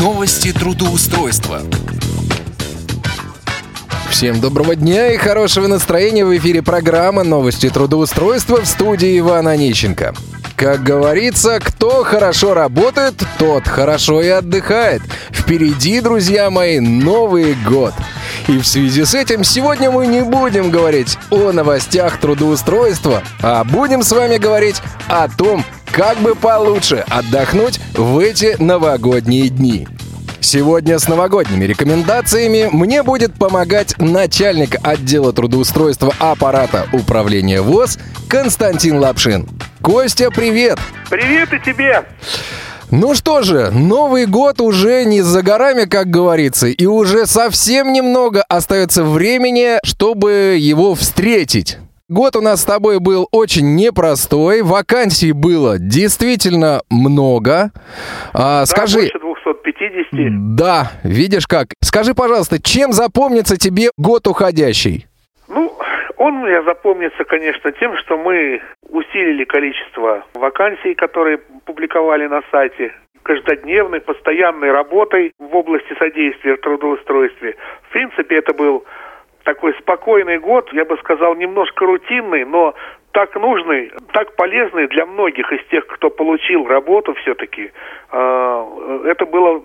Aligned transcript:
Новости 0.00 0.54
трудоустройства. 0.54 1.60
Всем 4.08 4.40
доброго 4.40 4.74
дня 4.74 5.12
и 5.12 5.18
хорошего 5.18 5.66
настроения 5.66 6.24
в 6.24 6.34
эфире 6.38 6.62
программа 6.62 7.24
«Новости 7.24 7.68
трудоустройства» 7.68 8.62
в 8.62 8.66
студии 8.66 9.18
Ивана 9.18 9.50
Онищенко. 9.50 10.14
Как 10.56 10.82
говорится, 10.82 11.60
кто 11.60 12.04
хорошо 12.04 12.54
работает, 12.54 13.22
тот 13.38 13.68
хорошо 13.68 14.22
и 14.22 14.28
отдыхает. 14.28 15.02
Впереди, 15.30 16.00
друзья 16.00 16.48
мои, 16.48 16.80
Новый 16.80 17.54
год. 17.54 17.92
И 18.48 18.58
в 18.58 18.66
связи 18.66 19.04
с 19.04 19.14
этим 19.14 19.44
сегодня 19.44 19.90
мы 19.90 20.06
не 20.06 20.22
будем 20.22 20.70
говорить 20.70 21.18
о 21.28 21.52
новостях 21.52 22.18
трудоустройства, 22.18 23.22
а 23.42 23.62
будем 23.64 24.02
с 24.02 24.10
вами 24.10 24.38
говорить 24.38 24.80
о 25.08 25.28
том, 25.28 25.62
как 25.92 26.18
бы 26.18 26.34
получше 26.34 27.04
отдохнуть 27.10 27.78
в 27.94 28.18
эти 28.18 28.56
новогодние 28.58 29.50
дни. 29.50 29.86
Сегодня 30.40 30.98
с 30.98 31.06
новогодними 31.06 31.66
рекомендациями 31.66 32.68
мне 32.72 33.02
будет 33.02 33.34
помогать 33.34 33.96
начальник 33.98 34.76
отдела 34.82 35.32
трудоустройства 35.32 36.14
аппарата 36.18 36.88
управления 36.92 37.60
ВОЗ 37.60 37.98
Константин 38.26 38.98
Лапшин. 38.98 39.48
Костя, 39.82 40.30
привет! 40.30 40.78
Привет 41.10 41.52
и 41.52 41.60
тебе! 41.60 42.04
Ну 42.90 43.14
что 43.14 43.42
же, 43.42 43.70
Новый 43.70 44.26
год 44.26 44.60
уже 44.60 45.04
не 45.04 45.22
за 45.22 45.42
горами, 45.42 45.84
как 45.84 46.08
говорится, 46.08 46.68
и 46.68 46.86
уже 46.86 47.26
совсем 47.26 47.92
немного 47.92 48.42
остается 48.48 49.04
времени, 49.04 49.78
чтобы 49.84 50.56
его 50.58 50.94
встретить. 50.94 51.78
Год 52.12 52.36
у 52.36 52.42
нас 52.42 52.60
с 52.60 52.66
тобой 52.66 53.00
был 53.00 53.26
очень 53.32 53.74
непростой, 53.74 54.60
вакансий 54.60 55.32
было 55.32 55.78
действительно 55.78 56.82
много. 56.90 57.70
А, 58.34 58.60
Да, 58.60 58.66
скажи, 58.66 58.98
больше 58.98 59.18
250. 59.18 60.54
да, 60.54 60.92
видишь 61.04 61.46
как? 61.46 61.68
Скажи, 61.80 62.12
пожалуйста, 62.12 62.60
чем 62.62 62.92
запомнится 62.92 63.56
тебе 63.56 63.88
год 63.96 64.26
уходящий? 64.26 65.06
Ну, 65.48 65.72
он 66.18 66.34
мне 66.42 66.62
запомнится, 66.64 67.24
конечно, 67.24 67.72
тем, 67.72 67.96
что 68.04 68.18
мы 68.18 68.60
усилили 68.90 69.44
количество 69.44 70.22
вакансий, 70.34 70.92
которые 70.92 71.38
публиковали 71.64 72.26
на 72.26 72.42
сайте, 72.50 72.92
каждодневной, 73.22 74.02
постоянной 74.02 74.70
работой 74.70 75.32
в 75.38 75.56
области 75.56 75.96
содействия 75.98 76.56
в 76.56 76.60
трудоустройстве. 76.60 77.56
В 77.88 77.92
принципе, 77.94 78.36
это 78.36 78.52
был 78.52 78.84
такой 79.44 79.74
спокойный 79.74 80.38
год, 80.38 80.72
я 80.72 80.84
бы 80.84 80.96
сказал, 80.98 81.34
немножко 81.34 81.84
рутинный, 81.86 82.44
но 82.44 82.74
так 83.12 83.34
нужный, 83.36 83.92
так 84.12 84.36
полезный 84.36 84.88
для 84.88 85.06
многих 85.06 85.52
из 85.52 85.64
тех, 85.66 85.86
кто 85.86 86.10
получил 86.10 86.66
работу 86.66 87.14
все-таки. 87.14 87.70
Это 88.10 89.26
было 89.26 89.62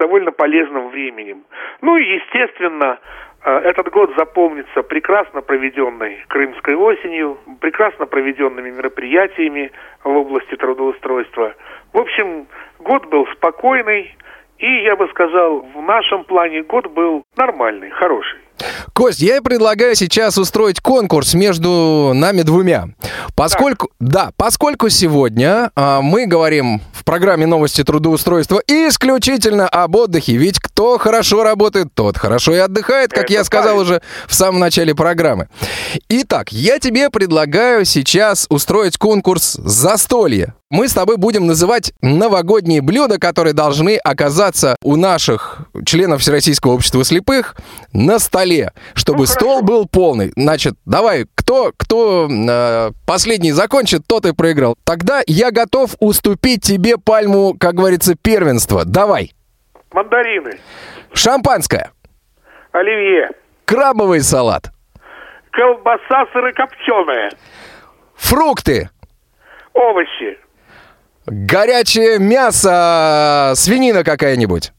довольно 0.00 0.32
полезным 0.32 0.88
временем. 0.88 1.44
Ну 1.82 1.96
и, 1.96 2.04
естественно, 2.14 2.98
э, 3.44 3.58
этот 3.58 3.90
год 3.90 4.10
запомнится 4.16 4.82
прекрасно 4.82 5.42
проведенной 5.42 6.24
Крымской 6.28 6.74
осенью, 6.74 7.38
прекрасно 7.60 8.06
проведенными 8.06 8.70
мероприятиями 8.70 9.70
в 10.02 10.16
области 10.16 10.56
трудоустройства. 10.56 11.54
В 11.92 11.98
общем, 11.98 12.46
год 12.78 13.06
был 13.06 13.26
спокойный, 13.34 14.16
и, 14.58 14.82
я 14.84 14.96
бы 14.96 15.06
сказал, 15.08 15.60
в 15.60 15.82
нашем 15.82 16.24
плане 16.24 16.62
год 16.62 16.86
был 16.88 17.24
нормальный, 17.36 17.90
хороший. 17.90 18.38
Кость, 18.92 19.20
я 19.20 19.40
предлагаю 19.40 19.94
сейчас 19.94 20.36
устроить 20.36 20.80
конкурс 20.80 21.32
между 21.32 22.12
нами 22.14 22.42
двумя. 22.42 22.88
Поскольку, 23.34 23.90
да, 23.98 24.32
поскольку 24.36 24.90
сегодня 24.90 25.70
а, 25.74 26.02
мы 26.02 26.26
говорим 26.26 26.82
в 26.92 27.04
программе 27.04 27.46
новости 27.46 27.82
трудоустройства 27.82 28.60
исключительно 28.66 29.66
об 29.66 29.96
отдыхе, 29.96 30.36
ведь 30.36 30.58
кто 30.58 30.98
хорошо 30.98 31.42
работает, 31.42 31.88
тот 31.94 32.18
хорошо 32.18 32.52
и 32.54 32.58
отдыхает, 32.58 33.10
как 33.12 33.24
Это 33.24 33.32
я 33.32 33.44
сказал 33.44 33.76
правильно. 33.76 33.82
уже 33.82 34.02
в 34.28 34.34
самом 34.34 34.60
начале 34.60 34.94
программы. 34.94 35.48
Итак, 36.10 36.52
я 36.52 36.78
тебе 36.78 37.08
предлагаю 37.08 37.86
сейчас 37.86 38.46
устроить 38.50 38.98
конкурс 38.98 39.54
«Застолье». 39.54 40.52
Мы 40.68 40.86
с 40.86 40.92
тобой 40.92 41.16
будем 41.16 41.46
называть 41.48 41.92
новогодние 42.00 42.80
блюда, 42.80 43.18
которые 43.18 43.54
должны 43.54 43.96
оказаться 43.96 44.76
у 44.84 44.94
наших 44.94 45.62
членов 45.84 46.20
Всероссийского 46.20 46.72
общества 46.74 47.02
слепых 47.04 47.19
на 47.92 48.18
столе, 48.18 48.72
чтобы 48.94 49.20
Ну, 49.20 49.26
стол 49.26 49.48
хорошо. 49.60 49.64
был 49.66 49.88
полный. 49.88 50.32
Значит, 50.36 50.74
давай, 50.84 51.26
кто, 51.34 51.72
кто 51.76 52.28
э, 52.30 52.90
последний 53.06 53.52
закончит, 53.52 54.02
тот 54.06 54.26
и 54.26 54.32
проиграл. 54.32 54.76
Тогда 54.84 55.22
я 55.26 55.50
готов 55.50 55.94
уступить 56.00 56.62
тебе 56.62 56.96
пальму, 56.98 57.54
как 57.58 57.74
говорится, 57.74 58.14
первенства. 58.14 58.84
Давай. 58.84 59.32
Мандарины, 59.92 60.58
Шампанское, 61.12 61.90
оливье, 62.72 63.30
крабовый 63.64 64.20
салат, 64.20 64.70
колбаса 65.50 66.26
сырокопченая, 66.32 67.30
фрукты, 68.14 68.88
овощи, 69.74 70.38
горячее 71.26 72.18
мясо, 72.20 73.52
свинина 73.56 74.04
какая-нибудь. 74.04 74.72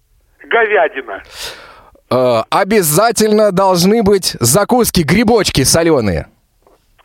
говядина, 0.50 1.22
Э, 2.12 2.44
обязательно 2.50 3.52
должны 3.52 4.04
быть 4.04 4.36
закуски, 4.40 5.02
грибочки 5.02 5.64
соленые. 5.64 6.28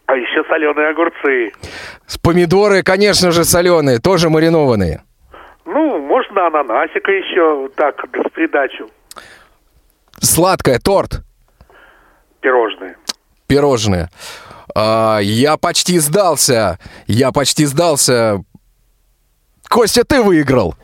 а 0.06 0.14
еще 0.14 0.42
соленые 0.48 0.88
огурцы. 0.90 1.52
Помидоры, 2.22 2.82
конечно 2.82 3.30
же, 3.30 3.44
соленые, 3.44 3.98
тоже 3.98 4.30
маринованные. 4.30 5.02
Ну, 5.64 5.98
можно 6.00 6.46
ананасика 6.46 7.10
еще 7.12 7.68
так, 7.76 8.02
в 8.12 8.30
придачу. 8.30 8.88
Сладкое, 10.20 10.78
торт, 10.78 11.22
Пирожные. 12.40 12.96
пирожные. 13.46 14.08
А, 14.74 15.18
я 15.20 15.56
почти 15.56 15.98
сдался. 15.98 16.78
Я 17.06 17.32
почти 17.32 17.64
сдался. 17.66 18.42
Костя, 19.68 20.04
ты 20.04 20.22
выиграл. 20.22 20.74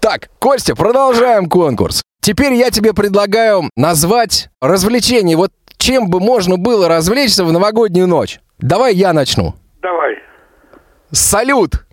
Так, 0.00 0.28
Костя, 0.38 0.74
продолжаем 0.76 1.48
конкурс. 1.48 2.02
Теперь 2.26 2.54
я 2.54 2.70
тебе 2.70 2.92
предлагаю 2.92 3.70
назвать 3.76 4.48
развлечение. 4.60 5.36
Вот 5.36 5.52
чем 5.78 6.10
бы 6.10 6.18
можно 6.18 6.56
было 6.56 6.88
развлечься 6.88 7.44
в 7.44 7.52
новогоднюю 7.52 8.08
ночь. 8.08 8.40
Давай 8.58 8.94
я 8.94 9.12
начну. 9.12 9.54
Давай. 9.80 10.18
Салют. 11.12 11.86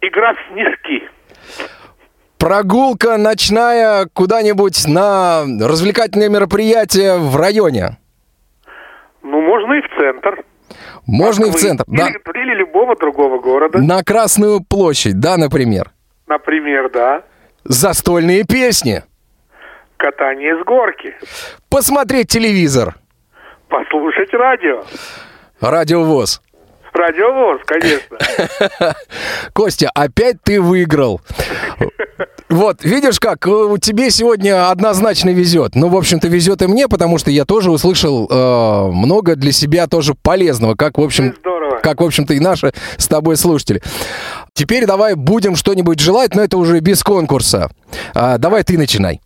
Игра 0.00 0.32
в 0.32 0.38
снежки. 0.50 1.10
Прогулка 2.38 3.18
ночная 3.18 4.08
куда-нибудь 4.14 4.88
на 4.88 5.42
развлекательное 5.60 6.30
мероприятие 6.30 7.18
в 7.18 7.36
районе. 7.36 7.98
Ну, 9.22 9.42
можно 9.42 9.74
и 9.74 9.82
в 9.82 10.00
центр. 10.00 10.42
Можно 11.06 11.42
и 11.42 11.48
в 11.48 11.52
Москвы. 11.52 11.68
центр. 11.68 11.84
Да. 11.86 12.08
Или, 12.08 12.44
или 12.44 12.54
любого 12.60 12.96
другого 12.96 13.38
города. 13.42 13.78
На 13.78 14.02
Красную 14.02 14.64
площадь, 14.66 15.20
да, 15.20 15.36
например. 15.36 15.90
Например, 16.26 16.90
да. 16.90 17.24
Застольные 17.64 18.44
песни. 18.44 19.02
Катание 19.96 20.60
с 20.60 20.64
горки. 20.64 21.14
Посмотреть 21.68 22.28
телевизор. 22.28 22.96
Послушать 23.68 24.32
радио. 24.34 24.82
Радиовоз. 25.60 26.42
Радиовоз, 26.92 27.60
конечно. 27.64 28.18
Костя, 29.54 29.90
опять 29.94 30.42
ты 30.42 30.60
выиграл. 30.60 31.20
Вот, 32.50 32.84
видишь 32.84 33.18
как, 33.18 33.46
у 33.46 33.78
тебе 33.78 34.10
сегодня 34.10 34.70
однозначно 34.70 35.30
везет. 35.30 35.74
Ну, 35.74 35.88
в 35.88 35.96
общем-то, 35.96 36.28
везет 36.28 36.60
и 36.60 36.66
мне, 36.66 36.86
потому 36.86 37.16
что 37.16 37.30
я 37.30 37.46
тоже 37.46 37.70
услышал 37.70 38.28
э, 38.28 38.90
много 38.92 39.36
для 39.36 39.52
себя 39.52 39.86
тоже 39.86 40.14
полезного, 40.14 40.74
как, 40.74 40.98
в 40.98 41.02
общем, 41.02 41.34
Здорово. 41.40 41.51
Как, 41.82 42.00
в 42.00 42.04
общем-то, 42.04 42.32
и 42.34 42.40
наши 42.40 42.72
с 42.96 43.08
тобой 43.08 43.36
слушатели. 43.36 43.80
Теперь 44.54 44.86
давай 44.86 45.14
будем 45.14 45.56
что-нибудь 45.56 45.98
желать, 46.00 46.34
но 46.34 46.42
это 46.42 46.56
уже 46.56 46.80
без 46.80 47.02
конкурса. 47.02 47.70
А, 48.14 48.38
давай 48.38 48.62
ты 48.64 48.78
начинай. 48.78 49.20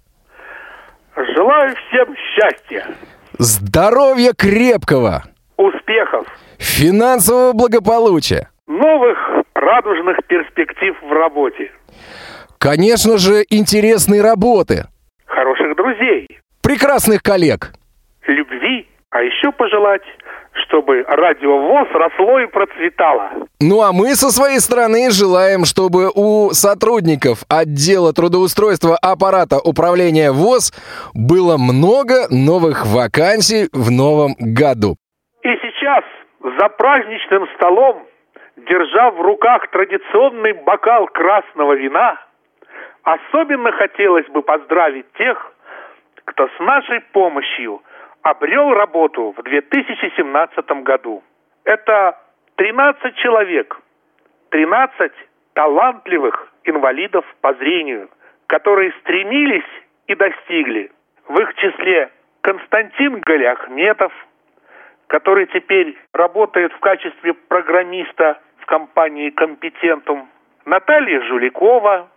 Желаю 1.35 1.75
всем 1.89 2.15
счастья, 2.17 2.87
Здоровья 3.39 4.33
крепкого, 4.33 5.25
успехов, 5.57 6.27
финансового 6.59 7.53
благополучия. 7.53 8.49
новых 8.67 9.19
радужных 9.55 10.19
перспектив 10.27 10.95
в 11.03 11.13
работе, 11.13 11.71
Конечно 12.59 13.19
же, 13.19 13.45
интересной 13.51 14.23
работы, 14.23 14.87
хороших 15.27 15.77
друзей, 15.77 16.27
прекрасных 16.63 17.23
коллег. 17.23 17.73
любви, 18.27 18.89
а 19.11 19.21
еще 19.23 19.53
пожелать, 19.53 20.03
чтобы 20.65 21.05
радиовоз 21.07 21.89
росло 21.93 22.41
и 22.41 22.47
процветало. 22.47 23.31
Ну 23.61 23.83
а 23.83 23.93
мы 23.93 24.15
со 24.15 24.31
своей 24.31 24.61
стороны 24.61 25.11
желаем, 25.11 25.65
чтобы 25.65 26.11
у 26.15 26.51
сотрудников 26.51 27.45
отдела 27.49 28.13
трудоустройства 28.13 28.97
аппарата 29.01 29.59
управления 29.59 30.33
ВОЗ 30.33 30.73
было 31.15 31.57
много 31.57 32.27
новых 32.31 32.87
вакансий 32.87 33.69
в 33.73 33.91
новом 33.91 34.35
году. 34.39 34.97
И 35.43 35.49
сейчас 35.63 36.05
за 36.59 36.69
праздничным 36.69 37.47
столом, 37.57 38.07
держа 38.57 39.11
в 39.11 39.21
руках 39.21 39.71
традиционный 39.71 40.53
бокал 40.53 41.07
красного 41.07 41.75
вина, 41.75 42.17
Особенно 43.07 43.71
хотелось 43.71 44.27
бы 44.27 44.43
поздравить 44.43 45.07
тех, 45.13 45.53
кто 46.25 46.49
с 46.49 46.59
нашей 46.59 47.01
помощью 47.13 47.81
обрел 48.27 48.75
работу 48.75 49.33
в 49.37 49.43
2017 49.45 50.83
году. 50.83 51.23
Это 51.65 52.19
13 52.57 53.15
человек, 53.17 53.81
13 54.51 55.13
талантливых 55.55 56.53
инвалидов 56.65 57.25
по 57.41 57.55
зрению, 57.55 58.11
которые 58.49 58.93
стремились 59.01 59.71
и 60.09 60.17
достигли. 60.17 60.91
В 61.29 61.39
их 61.39 61.55
числе 61.55 62.11
Константин 62.41 63.21
Галяхметов, 63.21 64.13
который 65.07 65.47
теперь 65.47 65.97
работает 66.13 66.73
в 66.73 66.81
качестве 66.81 67.33
программиста 67.33 68.41
в 68.59 68.67
компании 68.67 69.31
«Компетентум», 69.31 70.29
Наталья 70.65 71.21
Жуликова, 71.23 72.09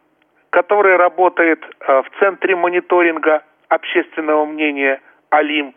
которая 0.50 0.98
работает 0.98 1.64
э, 1.64 2.02
в 2.02 2.10
Центре 2.20 2.56
мониторинга 2.56 3.44
общественного 3.68 4.46
мнения 4.46 5.02
«Олимп», 5.30 5.76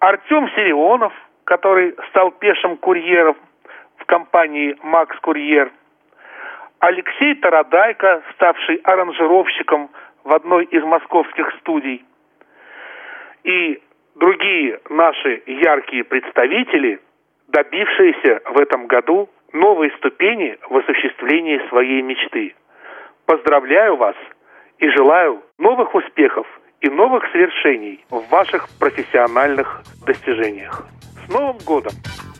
Артем 0.00 0.48
Сирионов, 0.50 1.12
который 1.44 1.94
стал 2.10 2.30
пешим 2.30 2.76
курьером 2.76 3.36
в 3.96 4.04
компании 4.06 4.76
«Макс 4.82 5.18
Курьер», 5.20 5.72
Алексей 6.78 7.34
Тарадайко, 7.34 8.22
ставший 8.34 8.76
аранжировщиком 8.84 9.90
в 10.22 10.32
одной 10.32 10.66
из 10.66 10.84
московских 10.84 11.52
студий, 11.58 12.04
и 13.42 13.82
другие 14.14 14.78
наши 14.88 15.42
яркие 15.46 16.04
представители, 16.04 17.00
добившиеся 17.48 18.42
в 18.52 18.60
этом 18.60 18.86
году 18.86 19.28
новой 19.52 19.90
ступени 19.96 20.58
в 20.70 20.76
осуществлении 20.76 21.60
своей 21.68 22.02
мечты. 22.02 22.54
Поздравляю 23.26 23.96
вас 23.96 24.14
и 24.78 24.88
желаю 24.90 25.42
новых 25.58 25.92
успехов 25.94 26.46
и 26.80 26.88
новых 26.88 27.24
свершений 27.32 28.04
в 28.10 28.22
ваших 28.28 28.68
профессиональных 28.78 29.82
достижениях. 30.06 30.86
С 31.26 31.32
Новым 31.32 31.58
годом! 31.58 31.92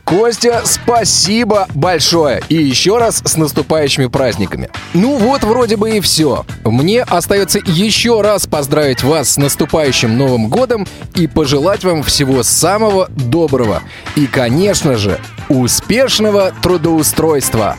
Костя, 0.09 0.61
спасибо 0.65 1.67
большое. 1.75 2.41
И 2.49 2.55
еще 2.55 2.97
раз 2.97 3.21
с 3.23 3.37
наступающими 3.37 4.07
праздниками. 4.07 4.71
Ну 4.95 5.17
вот, 5.17 5.43
вроде 5.43 5.77
бы 5.77 5.91
и 5.91 5.99
все. 5.99 6.45
Мне 6.65 7.03
остается 7.03 7.59
еще 7.63 8.21
раз 8.21 8.47
поздравить 8.47 9.03
вас 9.03 9.29
с 9.29 9.37
наступающим 9.37 10.17
Новым 10.17 10.49
годом 10.49 10.87
и 11.15 11.27
пожелать 11.27 11.83
вам 11.83 12.01
всего 12.01 12.41
самого 12.41 13.07
доброго. 13.09 13.83
И, 14.15 14.25
конечно 14.25 14.95
же, 14.95 15.19
успешного 15.47 16.53
трудоустройства. 16.63 17.77